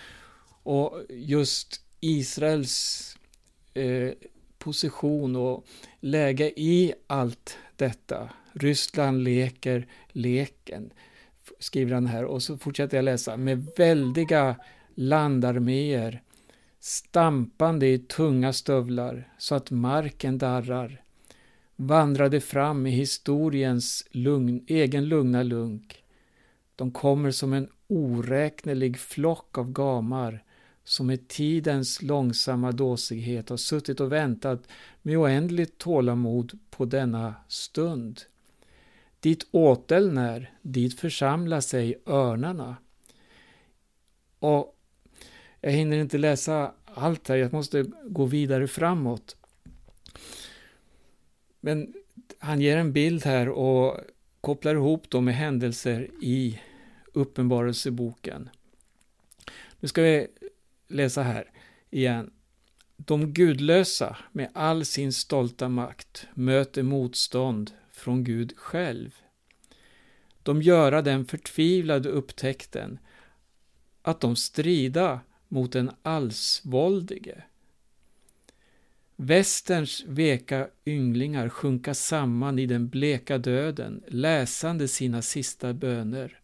och 0.62 1.02
just 1.11 1.81
Israels 2.00 3.16
eh, 3.75 4.11
position 4.59 5.37
och 5.37 5.66
läge 6.00 6.61
i 6.61 6.95
allt 7.07 7.59
detta. 7.76 8.31
Ryssland 8.52 9.25
leker 9.25 9.87
leken, 10.09 10.90
skriver 11.59 11.95
han 11.95 12.07
här. 12.07 12.25
Och 12.25 12.43
så 12.43 12.59
fortsätter 12.59 12.97
jag 12.97 13.04
läsa. 13.04 13.37
Med 13.37 13.66
väldiga 13.76 14.57
landarméer, 14.95 16.23
stampande 16.81 17.87
i 17.87 17.99
tunga 17.99 18.52
stövlar 18.52 19.28
så 19.38 19.54
att 19.54 19.71
marken 19.71 20.38
darrar 20.38 21.03
vandrade 21.76 22.40
fram 22.40 22.87
i 22.87 22.90
historiens 22.90 24.07
lugn, 24.11 24.64
egen 24.66 25.09
lugna 25.09 25.43
lunk. 25.43 26.04
De 26.76 26.90
kommer 26.90 27.31
som 27.31 27.52
en 27.52 27.69
oräknelig 27.87 28.99
flock 28.99 29.59
av 29.59 29.73
gamar 29.73 30.45
som 30.85 31.07
med 31.07 31.28
tidens 31.28 32.02
långsamma 32.02 32.73
dåsighet 32.73 33.49
har 33.49 33.57
suttit 33.57 34.00
och 34.00 34.12
väntat 34.12 34.69
med 35.02 35.19
oändligt 35.19 35.78
tålamod 35.78 36.59
på 36.71 36.85
denna 36.85 37.35
stund. 37.49 38.21
Dit 39.21 39.47
åteln 39.50 40.19
är, 40.19 40.52
dit 40.62 41.00
församlar 41.00 41.61
sig 41.61 42.02
örnarna. 42.07 42.76
Och 44.38 44.76
jag 45.61 45.71
hinner 45.71 45.97
inte 45.97 46.19
läsa 46.19 46.73
allt 46.85 47.28
här, 47.28 47.37
jag 47.37 47.52
måste 47.52 47.85
gå 48.07 48.25
vidare 48.25 48.69
framåt. 48.69 49.37
Men 51.64 51.94
han 52.38 52.61
ger 52.61 52.76
en 52.76 52.92
bild 52.92 53.25
här 53.25 53.49
och 53.49 54.00
kopplar 54.40 54.75
ihop 54.75 55.11
dem 55.11 55.25
med 55.25 55.35
händelser 55.35 56.11
i 56.23 56.61
Uppenbarelseboken. 57.12 58.49
Nu 59.80 59.88
ska 59.88 60.02
vi 60.02 60.26
läsa 60.88 61.23
här 61.23 61.50
igen. 61.90 62.30
De 62.97 63.33
gudlösa 63.33 64.16
med 64.33 64.50
all 64.54 64.85
sin 64.85 65.12
stolta 65.12 65.68
makt 65.68 66.26
möter 66.35 66.83
motstånd 66.83 67.71
från 67.92 68.25
Gud 68.25 68.52
själv. 68.56 69.14
De 70.42 70.62
göra 70.62 71.02
den 71.02 71.25
förtvivlade 71.25 72.09
upptäckten 72.09 72.99
att 74.02 74.21
de 74.21 74.37
strida 74.37 75.21
mot 75.49 75.73
den 75.73 75.90
allsvåldige. 76.02 77.44
Västerns 79.16 80.04
veka 80.06 80.68
ynglingar 80.87 81.49
sjunka 81.49 81.94
samman 81.94 82.59
i 82.59 82.66
den 82.66 82.88
bleka 82.88 83.38
döden, 83.38 84.02
läsande 84.09 84.88
sina 84.88 85.23
sista 85.23 85.73
böner. 85.73 86.40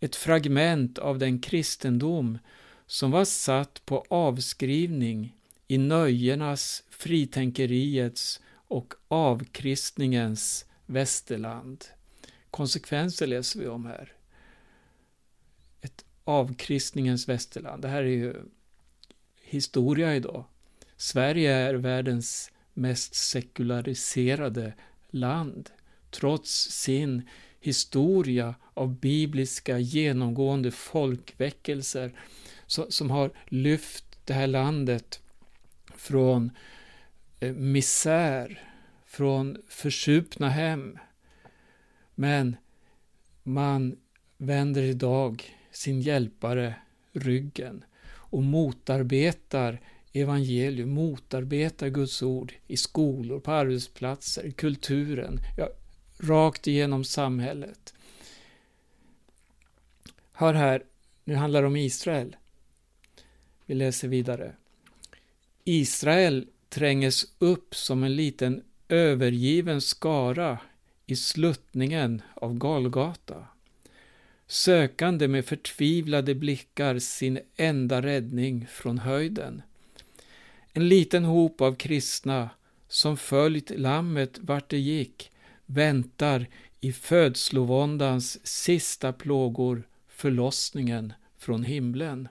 Ett 0.00 0.16
fragment 0.16 0.98
av 0.98 1.18
den 1.18 1.40
kristendom 1.40 2.38
som 2.86 3.10
var 3.10 3.24
satt 3.24 3.86
på 3.86 4.04
avskrivning 4.08 5.36
i 5.68 5.78
nöjenas, 5.78 6.84
fritänkeriets 6.90 8.40
och 8.68 8.94
avkristningens 9.08 10.64
västerland. 10.86 11.84
Konsekvenser 12.50 13.26
läser 13.26 13.60
vi 13.60 13.66
om 13.66 13.86
här. 13.86 14.12
Ett 15.80 16.04
avkristningens 16.24 17.28
västerland. 17.28 17.82
Det 17.82 17.88
här 17.88 18.02
är 18.02 18.06
ju 18.06 18.34
historia 19.40 20.16
idag. 20.16 20.44
Sverige 21.02 21.52
är 21.52 21.74
världens 21.74 22.50
mest 22.74 23.14
sekulariserade 23.14 24.74
land, 25.10 25.70
trots 26.10 26.50
sin 26.70 27.28
historia 27.60 28.54
av 28.74 28.94
bibliska 28.94 29.78
genomgående 29.78 30.70
folkväckelser 30.70 32.12
som 32.66 33.10
har 33.10 33.30
lyft 33.46 34.04
det 34.24 34.34
här 34.34 34.46
landet 34.46 35.22
från 35.94 36.50
eh, 37.40 37.52
misär, 37.52 38.62
från 39.06 39.58
försupna 39.68 40.48
hem. 40.48 40.98
Men 42.14 42.56
man 43.42 43.96
vänder 44.36 44.82
idag 44.82 45.56
sin 45.70 46.00
hjälpare 46.00 46.74
ryggen 47.12 47.84
och 48.04 48.42
motarbetar 48.42 49.80
evangelium, 50.12 50.90
motarbetar 50.90 51.88
Guds 51.88 52.22
ord 52.22 52.52
i 52.66 52.76
skolor, 52.76 53.40
på 53.40 53.52
arbetsplatser, 53.52 54.46
i 54.46 54.52
kulturen, 54.52 55.38
ja, 55.56 55.68
rakt 56.18 56.66
igenom 56.66 57.04
samhället. 57.04 57.94
Hör 60.32 60.54
här, 60.54 60.82
nu 61.24 61.34
handlar 61.34 61.60
det 61.60 61.66
om 61.66 61.76
Israel. 61.76 62.36
Vi 63.66 63.74
läser 63.74 64.08
vidare. 64.08 64.52
Israel 65.64 66.46
tränges 66.68 67.26
upp 67.38 67.74
som 67.74 68.04
en 68.04 68.16
liten 68.16 68.62
övergiven 68.88 69.80
skara 69.80 70.58
i 71.06 71.16
sluttningen 71.16 72.22
av 72.34 72.58
Galgata, 72.58 73.46
sökande 74.46 75.28
med 75.28 75.44
förtvivlade 75.44 76.34
blickar 76.34 76.98
sin 76.98 77.38
enda 77.56 78.02
räddning 78.02 78.66
från 78.70 78.98
höjden. 78.98 79.62
En 80.72 80.88
liten 80.88 81.24
hop 81.24 81.60
av 81.60 81.74
kristna 81.74 82.50
som 82.88 83.16
följt 83.16 83.70
lammet 83.70 84.38
vart 84.40 84.68
det 84.68 84.78
gick 84.78 85.32
väntar 85.66 86.46
i 86.80 86.92
födslovåndans 86.92 88.46
sista 88.46 89.12
plågor 89.12 89.82
förlossningen 90.08 91.12
från 91.38 91.64
himlen. 91.64 92.28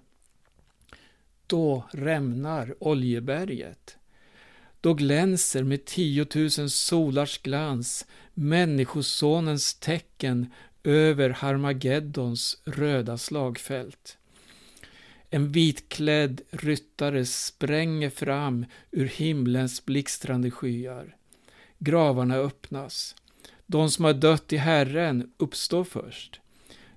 Då 1.48 1.84
rämnar 1.92 2.76
Oljeberget. 2.80 3.98
Då 4.82 4.94
glänser 4.94 5.64
med 5.64 5.86
tiotusen 5.86 6.70
solars 6.70 7.38
glans 7.38 8.06
Människosonens 8.34 9.74
tecken 9.74 10.52
över 10.84 11.30
Harmageddons 11.30 12.62
röda 12.66 13.18
slagfält. 13.18 14.18
En 15.34 15.52
vitklädd 15.52 16.42
ryttare 16.50 17.26
spränger 17.26 18.10
fram 18.10 18.66
ur 18.92 19.06
himlens 19.06 19.86
blixtrande 19.86 20.52
skyar. 20.52 21.16
Gravarna 21.80 22.36
öppnas. 22.36 23.16
De 23.66 23.90
som 23.90 24.06
har 24.06 24.14
dött 24.14 24.54
i 24.54 24.58
Herren 24.58 25.32
uppstår 25.38 25.84
först. 25.84 26.42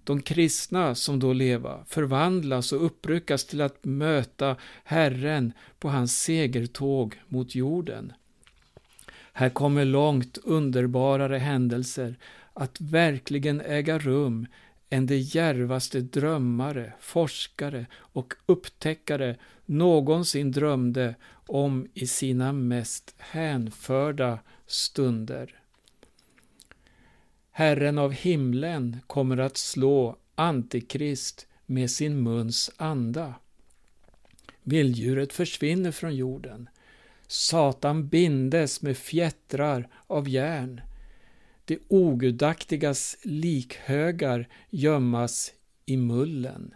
De 0.04 0.22
kristna 0.22 0.94
som 0.94 1.18
då 1.18 1.32
leva 1.32 1.84
förvandlas 1.88 2.72
och 2.72 2.84
uppryckas 2.84 3.44
till 3.46 3.60
att 3.60 3.84
möta 3.84 4.56
Herren 4.84 5.52
på 5.78 5.88
hans 5.88 6.20
segertåg 6.22 7.20
mot 7.28 7.54
jorden. 7.54 8.12
Här 9.32 9.50
kommer 9.50 9.84
långt 9.84 10.38
underbarare 10.38 11.38
händelser 11.38 12.18
att 12.52 12.80
verkligen 12.80 13.60
äga 13.60 13.98
rum 13.98 14.46
än 14.90 15.06
de 15.06 15.16
djärvaste 15.16 16.00
drömmare, 16.00 16.92
forskare 17.00 17.86
och 17.94 18.34
upptäckare 18.46 19.36
någonsin 19.66 20.52
drömde 20.52 21.14
om 21.46 21.86
i 21.94 22.06
sina 22.06 22.52
mest 22.52 23.14
hänförda 23.18 24.38
stunder. 24.66 25.60
Herren 27.50 27.98
av 27.98 28.12
himlen 28.12 28.96
kommer 29.06 29.38
att 29.38 29.56
slå 29.56 30.16
Antikrist 30.34 31.46
med 31.66 31.90
sin 31.90 32.22
muns 32.22 32.70
anda. 32.76 33.34
Vilddjuret 34.62 35.32
försvinner 35.32 35.90
från 35.90 36.16
jorden. 36.16 36.68
Satan 37.26 38.08
bindes 38.08 38.82
med 38.82 38.96
fjättrar 38.96 39.88
av 40.06 40.28
järn. 40.28 40.80
De 41.64 41.78
ogudaktigas 41.88 43.16
likhögar 43.22 44.48
gömmas 44.70 45.52
i 45.86 45.96
mullen. 45.96 46.74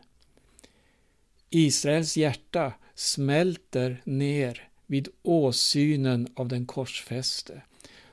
Israels 1.51 2.17
hjärta 2.17 2.73
smälter 2.95 4.03
ner 4.05 4.69
vid 4.87 5.09
åsynen 5.23 6.29
av 6.35 6.49
den 6.49 6.67
korsfäste 6.67 7.63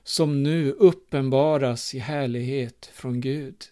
som 0.03 0.43
nu 0.43 0.71
uppenbaras 0.71 1.95
i 1.95 1.99
härlighet 1.99 2.85
från 2.93 3.21
Gud. 3.21 3.65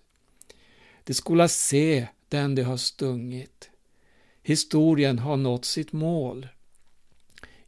De 1.03 1.13
skola 1.13 1.47
se 1.47 2.07
den 2.29 2.55
de 2.55 2.61
har 2.61 2.77
stungit. 2.77 3.69
Historien 4.43 5.19
har 5.19 5.37
nått 5.37 5.65
sitt 5.65 5.91
mål. 5.91 6.47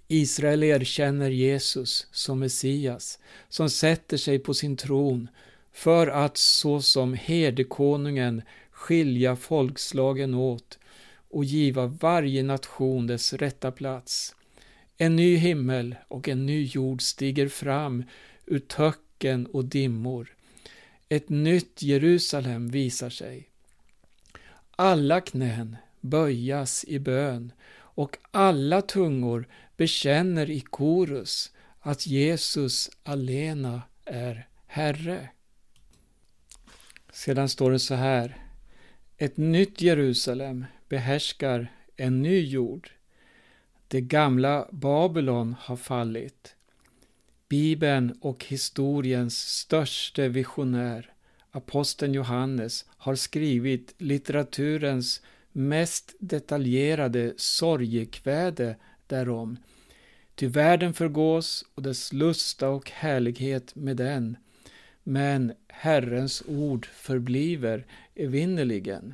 Israel 0.08 0.64
erkänner 0.64 1.30
Jesus 1.30 2.08
som 2.12 2.40
Messias, 2.40 3.20
som 3.50 3.70
sätter 3.70 4.18
sig 4.18 4.40
på 4.40 4.54
sin 4.54 4.78
tron 4.78 5.28
för 5.74 6.08
att 6.08 6.38
såsom 6.38 7.14
herdekonungen 7.14 8.42
skilja 8.72 9.36
folkslagen 9.36 10.34
åt 10.34 10.80
och 11.30 11.46
giva 11.46 11.86
varje 11.86 12.44
nation 12.44 13.08
dess 13.08 13.34
rätta 13.34 13.72
plats. 13.72 14.36
En 14.98 15.16
ny 15.16 15.36
himmel 15.36 15.96
och 16.08 16.30
en 16.30 16.46
ny 16.46 16.64
jord 16.64 17.02
stiger 17.02 17.48
fram 17.48 18.04
ur 18.46 18.60
töcken 18.60 19.46
och 19.46 19.66
dimmor. 19.66 20.36
Ett 21.10 21.30
nytt 21.30 21.82
Jerusalem 21.82 22.70
visar 22.70 23.10
sig. 23.10 23.50
Alla 24.76 25.22
knän 25.22 25.78
böjas 26.02 26.86
i 26.88 27.00
bön 27.00 27.52
och 27.78 28.18
alla 28.32 28.82
tungor 28.82 29.48
bekänner 29.78 30.50
i 30.50 30.60
korus 30.62 31.52
att 31.80 32.08
Jesus 32.08 32.90
alena 33.04 33.82
är 34.06 34.48
Herre. 34.66 35.30
Sedan 37.12 37.50
står 37.50 37.72
det 37.72 37.80
så 37.80 37.96
här. 37.96 38.38
Ett 39.18 39.38
nytt 39.38 39.82
Jerusalem 39.82 40.66
behärskar 40.90 41.72
en 41.96 42.22
ny 42.22 42.40
jord. 42.40 42.92
Det 43.88 44.02
gamla 44.02 44.68
Babylon 44.72 45.56
har 45.60 45.78
fallit. 45.78 46.56
Bibeln 47.50 48.18
och 48.22 48.46
historiens 48.46 49.38
störste 49.38 50.28
visionär, 50.28 51.14
aposteln 51.52 52.14
Johannes, 52.14 52.86
har 52.90 53.16
skrivit 53.16 53.96
litteraturens 53.98 55.22
mest 55.52 56.16
detaljerade 56.20 57.34
sorgekväde 57.38 58.76
därom. 59.08 59.58
Ty 60.36 60.48
världen 60.48 60.94
förgås 60.94 61.66
och 61.76 61.84
dess 61.84 62.14
lusta 62.14 62.70
och 62.70 62.90
härlighet 62.90 63.76
med 63.76 63.98
den, 63.98 64.38
men 65.04 65.54
Herrens 65.68 66.44
ord 66.48 66.86
förbliver 66.86 67.86
evinnerligen. 68.16 69.14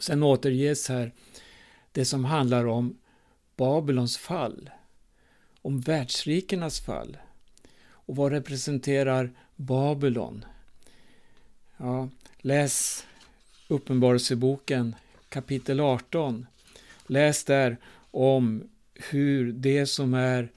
Sen 0.00 0.22
återges 0.22 0.88
här 0.88 1.12
det 1.92 2.04
som 2.04 2.24
handlar 2.24 2.66
om 2.66 2.98
Babylons 3.56 4.18
fall, 4.18 4.70
om 5.62 5.80
världsrikernas 5.80 6.80
fall. 6.80 7.16
Och 7.80 8.16
vad 8.16 8.32
representerar 8.32 9.30
Babylon? 9.56 10.44
Ja, 11.76 12.08
läs 12.38 13.06
Uppenbarelseboken 13.68 14.94
kapitel 15.28 15.80
18. 15.80 16.46
Läs 17.06 17.44
där 17.44 17.76
om 18.10 18.68
hur 18.98 19.52
det 19.52 19.86
som 19.86 20.14
är 20.14 20.52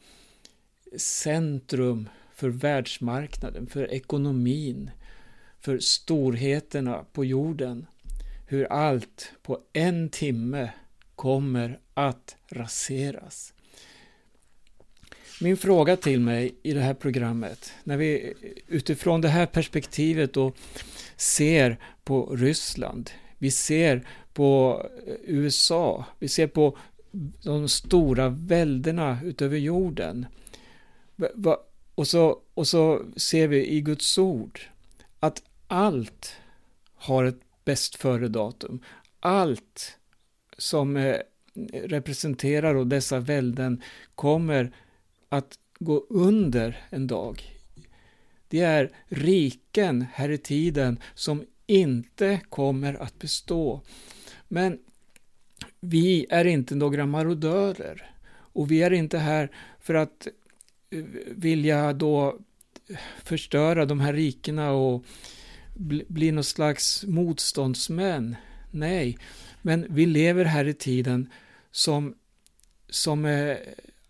centrum 0.97 2.09
för 2.35 2.49
världsmarknaden, 2.49 3.67
för 3.67 3.93
ekonomin, 3.93 4.91
för 5.59 5.79
storheterna 5.79 7.05
på 7.13 7.25
jorden, 7.25 7.85
hur 8.47 8.65
allt 8.65 9.31
på 9.41 9.59
en 9.73 10.09
timme 10.09 10.71
kommer 11.15 11.79
att 11.93 12.35
raseras. 12.49 13.53
Min 15.41 15.57
fråga 15.57 15.97
till 15.97 16.19
mig 16.19 16.55
i 16.63 16.73
det 16.73 16.79
här 16.79 16.93
programmet, 16.93 17.73
när 17.83 17.97
vi 17.97 18.33
utifrån 18.67 19.21
det 19.21 19.27
här 19.29 19.45
perspektivet 19.45 20.33
då 20.33 20.53
ser 21.15 21.77
på 22.03 22.35
Ryssland, 22.35 23.09
vi 23.37 23.51
ser 23.51 24.07
på 24.33 24.81
eh, 25.07 25.13
USA, 25.23 26.05
vi 26.19 26.27
ser 26.27 26.47
på 26.47 26.77
de 27.43 27.69
stora 27.69 28.29
väldena 28.29 29.17
utöver 29.23 29.57
jorden. 29.57 30.25
Och 31.95 32.07
så, 32.07 32.41
och 32.53 32.67
så 32.67 33.05
ser 33.15 33.47
vi 33.47 33.67
i 33.67 33.81
Guds 33.81 34.17
ord 34.17 34.59
att 35.19 35.43
allt 35.67 36.35
har 36.95 37.23
ett 37.23 37.39
bäst 37.65 37.95
före-datum. 37.95 38.83
Allt 39.19 39.97
som 40.57 40.97
eh, 40.97 41.17
representerar 41.73 42.75
och 42.75 42.87
dessa 42.87 43.19
välden 43.19 43.81
kommer 44.15 44.71
att 45.29 45.59
gå 45.79 46.05
under 46.09 46.85
en 46.89 47.07
dag. 47.07 47.41
Det 48.47 48.59
är 48.59 48.91
riken 49.07 50.05
här 50.13 50.29
i 50.29 50.37
tiden 50.37 50.99
som 51.13 51.45
inte 51.67 52.39
kommer 52.49 52.93
att 52.93 53.19
bestå. 53.19 53.81
Men 54.47 54.79
vi 55.81 56.25
är 56.29 56.45
inte 56.45 56.75
några 56.75 57.05
marodörer 57.05 58.11
och 58.31 58.71
vi 58.71 58.81
är 58.81 58.93
inte 58.93 59.17
här 59.17 59.51
för 59.79 59.93
att 59.93 60.27
eh, 60.89 61.03
vilja 61.35 61.93
då 61.93 62.39
förstöra 63.23 63.85
de 63.85 63.99
här 63.99 64.13
rikena 64.13 64.71
och 64.71 65.05
bli, 65.75 66.05
bli 66.07 66.31
någon 66.31 66.43
slags 66.43 67.05
motståndsmän. 67.07 68.35
Nej, 68.71 69.17
men 69.61 69.85
vi 69.89 70.05
lever 70.05 70.45
här 70.45 70.67
i 70.67 70.73
tiden 70.73 71.29
som, 71.71 72.15
som 72.89 73.25
eh, 73.25 73.57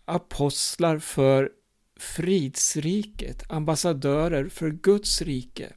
apostlar 0.04 0.98
för 0.98 1.50
fridsriket, 1.96 3.50
ambassadörer 3.50 4.48
för 4.48 4.70
Guds 4.70 5.22
rike. 5.22 5.72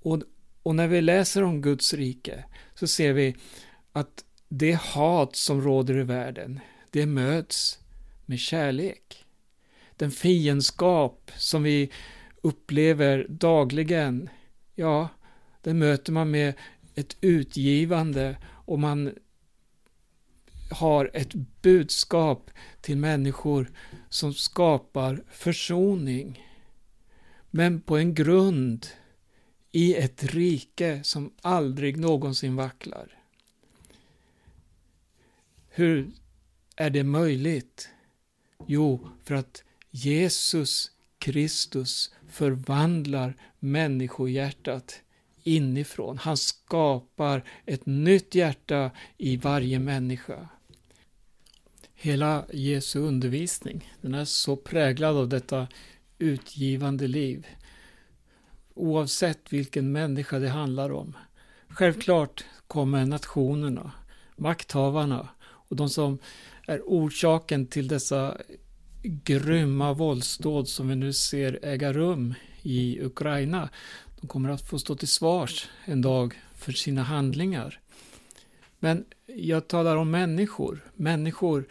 Och, 0.00 0.22
och 0.62 0.74
när 0.74 0.88
vi 0.88 1.00
läser 1.00 1.42
om 1.42 1.62
Guds 1.62 1.94
rike 1.94 2.44
så 2.74 2.86
ser 2.86 3.12
vi 3.12 3.36
att 3.92 4.24
det 4.58 4.74
hat 4.74 5.36
som 5.36 5.60
råder 5.60 5.98
i 5.98 6.02
världen, 6.02 6.60
det 6.90 7.06
möts 7.06 7.78
med 8.26 8.38
kärlek. 8.38 9.24
Den 9.96 10.10
fiendskap 10.10 11.30
som 11.36 11.62
vi 11.62 11.90
upplever 12.42 13.26
dagligen, 13.28 14.28
ja, 14.74 15.08
den 15.62 15.78
möter 15.78 16.12
man 16.12 16.30
med 16.30 16.54
ett 16.94 17.16
utgivande 17.20 18.36
och 18.44 18.78
man 18.78 19.14
har 20.70 21.10
ett 21.14 21.34
budskap 21.62 22.50
till 22.80 22.96
människor 22.96 23.70
som 24.08 24.34
skapar 24.34 25.24
försoning. 25.30 26.48
Men 27.50 27.80
på 27.80 27.96
en 27.96 28.14
grund 28.14 28.86
i 29.72 29.94
ett 29.94 30.24
rike 30.24 31.00
som 31.02 31.32
aldrig 31.42 31.96
någonsin 31.96 32.56
vacklar. 32.56 33.23
Hur 35.76 36.10
är 36.76 36.90
det 36.90 37.04
möjligt? 37.04 37.88
Jo, 38.66 39.08
för 39.24 39.34
att 39.34 39.64
Jesus 39.90 40.90
Kristus 41.18 42.14
förvandlar 42.28 43.36
människohjärtat 43.58 45.00
inifrån. 45.42 46.18
Han 46.18 46.36
skapar 46.36 47.44
ett 47.66 47.86
nytt 47.86 48.34
hjärta 48.34 48.90
i 49.18 49.36
varje 49.36 49.78
människa. 49.78 50.48
Hela 51.94 52.46
Jesu 52.52 52.98
undervisning, 52.98 53.92
den 54.00 54.14
är 54.14 54.24
så 54.24 54.56
präglad 54.56 55.16
av 55.16 55.28
detta 55.28 55.68
utgivande 56.18 57.06
liv. 57.06 57.46
Oavsett 58.74 59.52
vilken 59.52 59.92
människa 59.92 60.38
det 60.38 60.48
handlar 60.48 60.92
om. 60.92 61.16
Självklart 61.68 62.44
kommer 62.66 63.06
nationerna, 63.06 63.92
makthavarna 64.36 65.28
och 65.68 65.76
de 65.76 65.88
som 65.88 66.18
är 66.66 66.80
orsaken 66.86 67.66
till 67.66 67.88
dessa 67.88 68.36
grymma 69.02 69.92
våldsdåd 69.92 70.68
som 70.68 70.88
vi 70.88 70.96
nu 70.96 71.12
ser 71.12 71.58
äga 71.62 71.92
rum 71.92 72.34
i 72.62 73.00
Ukraina. 73.02 73.68
De 74.20 74.26
kommer 74.26 74.50
att 74.50 74.68
få 74.68 74.78
stå 74.78 74.96
till 74.96 75.08
svars 75.08 75.68
en 75.84 76.02
dag 76.02 76.40
för 76.54 76.72
sina 76.72 77.02
handlingar. 77.02 77.80
Men 78.78 79.04
jag 79.26 79.68
talar 79.68 79.96
om 79.96 80.10
människor, 80.10 80.84
människor 80.94 81.68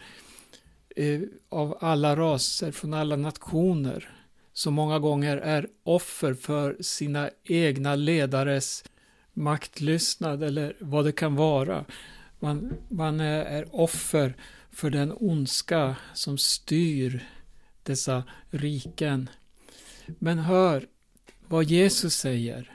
eh, 0.96 1.20
av 1.48 1.78
alla 1.80 2.16
raser, 2.16 2.72
från 2.72 2.94
alla 2.94 3.16
nationer, 3.16 4.14
som 4.52 4.74
många 4.74 4.98
gånger 4.98 5.36
är 5.36 5.68
offer 5.82 6.34
för 6.34 6.76
sina 6.80 7.30
egna 7.44 7.94
ledares 7.94 8.84
maktlystnad 9.32 10.42
eller 10.42 10.76
vad 10.80 11.04
det 11.04 11.12
kan 11.12 11.34
vara. 11.34 11.84
Man, 12.44 12.76
man 12.88 13.20
är 13.20 13.76
offer 13.76 14.36
för 14.70 14.90
den 14.90 15.12
ondska 15.16 15.96
som 16.14 16.38
styr 16.38 17.28
dessa 17.82 18.24
riken. 18.50 19.30
Men 20.06 20.38
hör 20.38 20.86
vad 21.48 21.64
Jesus 21.64 22.16
säger. 22.16 22.72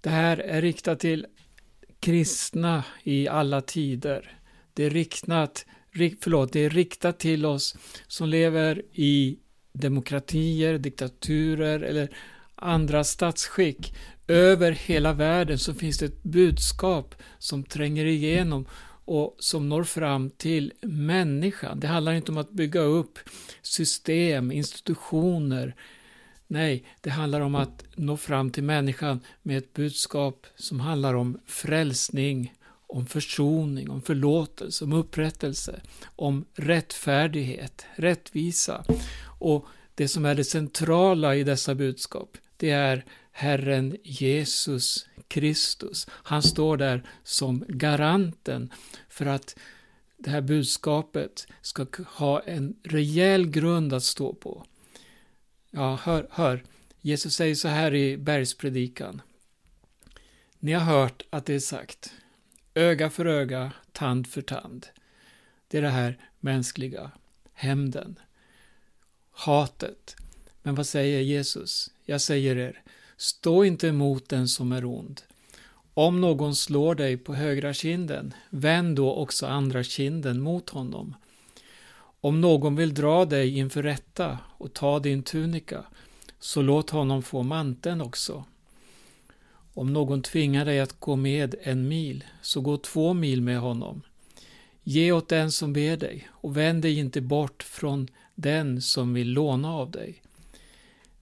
Det 0.00 0.10
här 0.10 0.36
är 0.36 0.62
riktat 0.62 1.00
till 1.00 1.26
kristna 2.00 2.84
i 3.02 3.28
alla 3.28 3.60
tider. 3.60 4.38
Det 4.74 4.84
är 4.84 4.90
riktat, 4.90 5.66
förlåt, 6.20 6.52
det 6.52 6.60
är 6.60 6.70
riktat 6.70 7.18
till 7.18 7.46
oss 7.46 7.76
som 8.06 8.28
lever 8.28 8.82
i 8.92 9.38
demokratier, 9.72 10.78
diktaturer 10.78 11.80
eller 11.80 12.08
andra 12.58 13.04
statsskick. 13.04 13.94
Över 14.28 14.72
hela 14.72 15.12
världen 15.12 15.58
så 15.58 15.74
finns 15.74 15.98
det 15.98 16.06
ett 16.06 16.22
budskap 16.22 17.14
som 17.38 17.64
tränger 17.64 18.04
igenom 18.04 18.66
och 19.04 19.36
som 19.38 19.68
når 19.68 19.84
fram 19.84 20.30
till 20.30 20.72
människan. 20.82 21.80
Det 21.80 21.86
handlar 21.86 22.12
inte 22.12 22.32
om 22.32 22.38
att 22.38 22.50
bygga 22.50 22.80
upp 22.80 23.18
system, 23.62 24.52
institutioner. 24.52 25.74
Nej, 26.46 26.84
det 27.00 27.10
handlar 27.10 27.40
om 27.40 27.54
att 27.54 27.84
nå 27.94 28.16
fram 28.16 28.50
till 28.50 28.62
människan 28.62 29.20
med 29.42 29.58
ett 29.58 29.72
budskap 29.72 30.46
som 30.56 30.80
handlar 30.80 31.14
om 31.14 31.38
frälsning, 31.46 32.54
om 32.86 33.06
försoning, 33.06 33.90
om 33.90 34.02
förlåtelse, 34.02 34.84
om 34.84 34.92
upprättelse, 34.92 35.80
om 36.16 36.44
rättfärdighet, 36.54 37.86
rättvisa. 37.96 38.84
Och 39.38 39.66
det 39.94 40.08
som 40.08 40.24
är 40.24 40.34
det 40.34 40.44
centrala 40.44 41.34
i 41.34 41.44
dessa 41.44 41.74
budskap, 41.74 42.36
det 42.58 42.70
är 42.70 43.04
Herren 43.32 43.96
Jesus 44.02 45.06
Kristus. 45.28 46.06
Han 46.10 46.42
står 46.42 46.76
där 46.76 47.02
som 47.22 47.64
garanten 47.68 48.72
för 49.08 49.26
att 49.26 49.58
det 50.16 50.30
här 50.30 50.40
budskapet 50.40 51.46
ska 51.60 51.86
ha 52.06 52.40
en 52.40 52.76
rejäl 52.82 53.50
grund 53.50 53.92
att 53.92 54.04
stå 54.04 54.34
på. 54.34 54.66
Ja, 55.70 55.98
hör, 56.02 56.28
hör. 56.30 56.64
Jesus 57.00 57.34
säger 57.34 57.54
så 57.54 57.68
här 57.68 57.94
i 57.94 58.16
bergspredikan. 58.16 59.22
Ni 60.58 60.72
har 60.72 60.84
hört 60.84 61.22
att 61.30 61.46
det 61.46 61.54
är 61.54 61.60
sagt, 61.60 62.12
öga 62.74 63.10
för 63.10 63.26
öga, 63.26 63.72
tand 63.92 64.26
för 64.26 64.42
tand. 64.42 64.86
Det 65.68 65.78
är 65.78 65.82
det 65.82 65.88
här 65.88 66.18
mänskliga, 66.40 67.10
hämnden, 67.52 68.18
hatet. 69.30 70.16
Men 70.68 70.74
vad 70.74 70.86
säger 70.86 71.20
Jesus? 71.20 71.90
Jag 72.04 72.20
säger 72.20 72.56
er, 72.56 72.82
Stå 73.16 73.64
inte 73.64 73.88
emot 73.88 74.28
den 74.28 74.48
som 74.48 74.72
är 74.72 74.84
ond. 74.84 75.20
Om 75.94 76.20
någon 76.20 76.56
slår 76.56 76.94
dig 76.94 77.16
på 77.16 77.34
högra 77.34 77.74
kinden, 77.74 78.34
vänd 78.50 78.96
då 78.96 79.14
också 79.14 79.46
andra 79.46 79.82
kinden 79.82 80.40
mot 80.40 80.70
honom. 80.70 81.14
Om 82.20 82.40
någon 82.40 82.76
vill 82.76 82.94
dra 82.94 83.24
dig 83.24 83.58
inför 83.58 83.82
rätta 83.82 84.38
och 84.58 84.72
ta 84.72 84.98
din 84.98 85.22
tunika, 85.22 85.84
så 86.38 86.62
låt 86.62 86.90
honom 86.90 87.22
få 87.22 87.42
manteln 87.42 88.00
också. 88.00 88.44
Om 89.74 89.92
någon 89.92 90.22
tvingar 90.22 90.64
dig 90.64 90.80
att 90.80 91.00
gå 91.00 91.16
med 91.16 91.54
en 91.62 91.88
mil, 91.88 92.24
så 92.42 92.60
gå 92.60 92.76
två 92.76 93.14
mil 93.14 93.42
med 93.42 93.60
honom. 93.60 94.02
Ge 94.82 95.12
åt 95.12 95.28
den 95.28 95.52
som 95.52 95.72
ber 95.72 95.96
dig 95.96 96.28
och 96.30 96.56
vänd 96.56 96.82
dig 96.82 96.98
inte 96.98 97.20
bort 97.20 97.62
från 97.62 98.08
den 98.34 98.82
som 98.82 99.14
vill 99.14 99.32
låna 99.32 99.72
av 99.72 99.90
dig. 99.90 100.22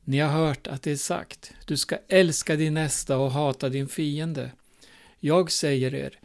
Ni 0.08 0.18
har 0.18 0.30
hört 0.30 0.66
att 0.66 0.82
det 0.82 0.90
är 0.90 0.96
sagt, 0.96 1.52
du 1.64 1.76
ska 1.76 1.98
älska 2.08 2.56
din 2.56 2.74
nästa 2.74 3.18
och 3.18 3.30
hata 3.30 3.68
din 3.68 3.88
fiende. 3.88 4.50
Jag 5.20 5.50
säger 5.50 5.94
er, 5.94 6.18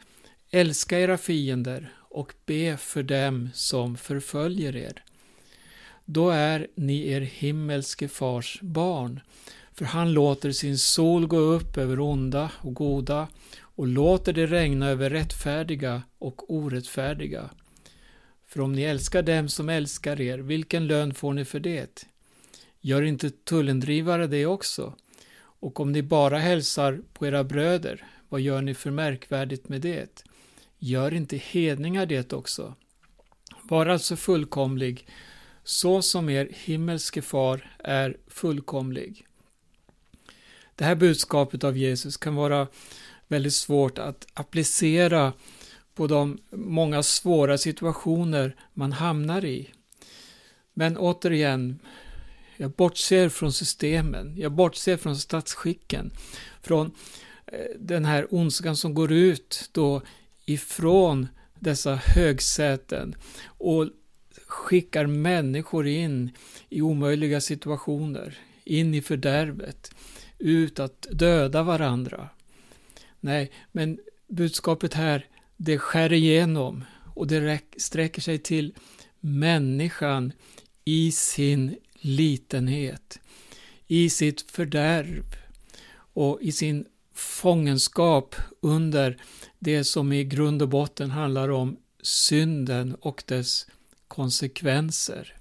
älska 0.52 1.00
era 1.00 1.18
fiender 1.18 1.94
och 1.98 2.34
be 2.46 2.78
för 2.78 3.04
dem 3.04 3.50
som 3.54 3.98
förföljer 3.98 4.76
er. 4.76 5.04
Då 6.06 6.30
är 6.30 6.68
ni 6.76 7.08
er 7.08 7.22
himmelske 7.22 8.08
fars 8.08 8.60
barn, 8.62 9.20
för 9.74 9.86
han 9.86 10.14
låter 10.14 10.52
sin 10.52 10.78
sol 10.78 11.28
gå 11.28 11.38
upp 11.38 11.78
över 11.78 12.00
onda 12.00 12.52
och 12.58 12.74
goda 12.74 13.28
och 13.60 13.88
låter 13.88 14.34
det 14.34 14.46
regna 14.46 14.90
över 14.90 15.10
rättfärdiga 15.10 16.04
och 16.18 16.54
orättfärdiga. 16.54 17.50
För 18.48 18.62
om 18.62 18.74
ni 18.74 18.82
älskar 18.82 19.24
dem 19.24 19.50
som 19.50 19.70
älskar 19.70 20.22
er, 20.22 20.38
vilken 20.38 20.88
lön 20.88 21.14
får 21.14 21.34
ni 21.34 21.46
för 21.46 21.60
det? 21.60 22.11
Gör 22.82 23.02
inte 23.02 23.30
tullendrivare 23.30 24.28
det 24.28 24.46
också? 24.46 24.96
Och 25.36 25.80
om 25.80 25.92
ni 25.92 26.02
bara 26.02 26.38
hälsar 26.38 27.02
på 27.14 27.28
era 27.28 27.44
bröder, 27.44 28.06
vad 28.30 28.42
gör 28.42 28.62
ni 28.62 28.74
för 28.74 28.92
märkvärdigt 28.92 29.70
med 29.70 29.82
det? 29.82 30.24
Gör 30.80 31.14
inte 31.14 31.38
hedningar 31.38 32.06
det 32.06 32.34
också? 32.34 32.76
Var 33.64 33.86
alltså 33.86 34.16
fullkomlig, 34.16 35.08
så 35.64 36.02
som 36.02 36.30
er 36.30 36.50
himmelske 36.54 37.22
far 37.22 37.76
är 37.80 38.18
fullkomlig. 38.28 39.28
Det 40.76 40.86
här 40.86 40.96
budskapet 40.96 41.64
av 41.64 41.78
Jesus 41.78 42.18
kan 42.18 42.36
vara 42.36 42.68
väldigt 43.28 43.54
svårt 43.54 43.98
att 43.98 44.28
applicera 44.34 45.34
på 45.96 46.08
de 46.08 46.38
många 46.50 47.04
svåra 47.04 47.58
situationer 47.58 48.56
man 48.74 48.92
hamnar 48.92 49.46
i. 49.46 49.70
Men 50.74 50.98
återigen, 50.98 51.80
jag 52.62 52.72
bortser 52.72 53.30
från 53.30 53.54
systemen, 53.54 54.34
jag 54.38 54.52
bortser 54.52 54.98
från 54.98 55.18
statsskicken, 55.18 56.12
från 56.62 56.92
eh, 57.46 57.60
den 57.80 58.06
här 58.06 58.28
ondskan 58.34 58.76
som 58.76 58.94
går 58.94 59.12
ut 59.12 59.70
då 59.72 60.02
ifrån 60.46 61.28
dessa 61.60 61.96
högsäten 61.96 63.16
och 63.46 63.88
skickar 64.46 65.06
människor 65.06 65.88
in 65.88 66.32
i 66.70 66.82
omöjliga 66.82 67.42
situationer, 67.42 68.38
in 68.64 68.94
i 68.94 69.02
fördärvet, 69.02 69.92
ut 70.38 70.80
att 70.80 71.08
döda 71.12 71.64
varandra. 71.64 72.30
Nej, 73.20 73.52
men 73.72 74.00
budskapet 74.28 74.94
här, 74.94 75.26
det 75.58 75.78
skär 75.78 76.14
igenom 76.14 76.84
och 77.16 77.28
det 77.28 77.60
sträcker 77.78 78.22
sig 78.22 78.38
till 78.38 78.74
människan 79.20 80.34
i 80.86 81.12
sin 81.12 81.76
litenhet, 82.02 83.20
i 83.88 84.10
sitt 84.10 84.52
fördärv 84.52 85.24
och 86.14 86.42
i 86.42 86.52
sin 86.52 86.86
fångenskap 87.14 88.36
under 88.60 89.18
det 89.60 89.84
som 89.84 90.14
i 90.14 90.24
grund 90.24 90.62
och 90.62 90.70
botten 90.70 91.12
handlar 91.12 91.50
om 91.50 91.78
synden 92.02 92.96
och 92.96 93.24
dess 93.28 93.68
konsekvenser. 94.08 95.36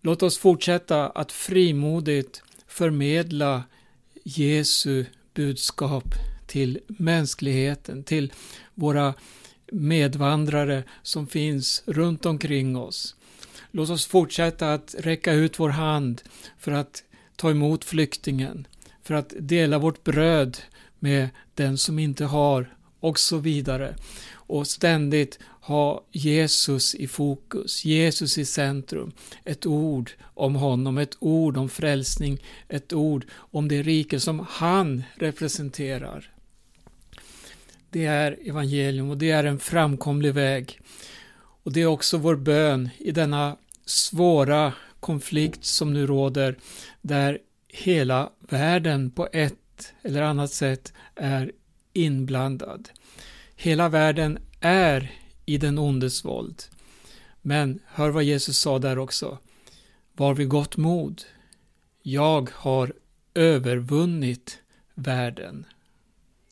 Låt 0.00 0.22
oss 0.22 0.38
fortsätta 0.38 1.08
att 1.08 1.32
frimodigt 1.32 2.42
förmedla 2.66 3.64
Jesu 4.24 5.04
budskap 5.34 6.04
till 6.46 6.80
mänskligheten, 6.86 8.04
till 8.04 8.32
våra 8.74 9.14
medvandrare 9.72 10.84
som 11.02 11.26
finns 11.26 11.82
runt 11.86 12.26
omkring 12.26 12.76
oss. 12.76 13.16
Låt 13.70 13.90
oss 13.90 14.06
fortsätta 14.06 14.72
att 14.72 14.94
räcka 14.98 15.32
ut 15.32 15.58
vår 15.58 15.68
hand 15.68 16.22
för 16.58 16.72
att 16.72 17.02
ta 17.36 17.50
emot 17.50 17.84
flyktingen, 17.84 18.66
för 19.02 19.14
att 19.14 19.32
dela 19.38 19.78
vårt 19.78 20.04
bröd 20.04 20.58
med 20.98 21.28
den 21.54 21.78
som 21.78 21.98
inte 21.98 22.24
har 22.24 22.74
och 23.00 23.18
så 23.18 23.38
vidare. 23.38 23.94
Och 24.32 24.66
ständigt 24.66 25.38
ha 25.60 26.04
Jesus 26.10 26.94
i 26.94 27.06
fokus, 27.06 27.84
Jesus 27.84 28.38
i 28.38 28.44
centrum. 28.44 29.12
Ett 29.44 29.66
ord 29.66 30.10
om 30.22 30.54
honom, 30.54 30.98
ett 30.98 31.16
ord 31.18 31.56
om 31.56 31.68
frälsning, 31.68 32.38
ett 32.68 32.92
ord 32.92 33.26
om 33.32 33.68
det 33.68 33.82
rike 33.82 34.20
som 34.20 34.46
han 34.50 35.02
representerar. 35.14 36.30
Det 37.90 38.04
är 38.06 38.38
evangelium 38.44 39.10
och 39.10 39.18
det 39.18 39.30
är 39.30 39.44
en 39.44 39.58
framkomlig 39.58 40.34
väg. 40.34 40.80
Och 41.62 41.72
det 41.72 41.82
är 41.82 41.86
också 41.86 42.18
vår 42.18 42.36
bön 42.36 42.88
i 42.98 43.10
denna 43.10 43.56
svåra 43.84 44.72
konflikt 45.00 45.64
som 45.64 45.92
nu 45.92 46.06
råder, 46.06 46.56
där 47.02 47.38
hela 47.68 48.30
världen 48.40 49.10
på 49.10 49.28
ett 49.32 49.94
eller 50.02 50.22
annat 50.22 50.50
sätt 50.50 50.92
är 51.14 51.52
inblandad. 51.92 52.88
Hela 53.56 53.88
världen 53.88 54.38
är 54.60 55.12
i 55.46 55.58
den 55.58 55.78
ondes 55.78 56.24
våld. 56.24 56.62
Men 57.42 57.80
hör 57.86 58.10
vad 58.10 58.24
Jesus 58.24 58.58
sa 58.58 58.78
där 58.78 58.98
också. 58.98 59.38
Var 60.12 60.34
vid 60.34 60.48
gott 60.48 60.76
mod. 60.76 61.22
Jag 62.02 62.50
har 62.54 62.92
övervunnit 63.34 64.58
världen. 64.94 65.66